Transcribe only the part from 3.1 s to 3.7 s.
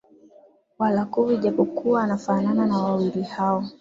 hao